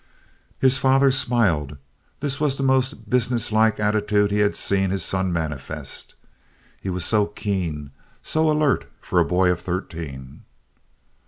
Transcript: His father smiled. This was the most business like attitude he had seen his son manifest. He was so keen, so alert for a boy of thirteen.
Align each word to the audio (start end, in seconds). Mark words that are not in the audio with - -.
His 0.59 0.79
father 0.79 1.11
smiled. 1.11 1.77
This 2.21 2.39
was 2.39 2.57
the 2.57 2.63
most 2.63 3.07
business 3.07 3.51
like 3.51 3.79
attitude 3.79 4.31
he 4.31 4.39
had 4.39 4.55
seen 4.55 4.89
his 4.89 5.05
son 5.05 5.31
manifest. 5.31 6.15
He 6.81 6.89
was 6.89 7.05
so 7.05 7.27
keen, 7.27 7.91
so 8.23 8.49
alert 8.49 8.89
for 8.99 9.19
a 9.19 9.25
boy 9.25 9.51
of 9.51 9.59
thirteen. 9.61 10.41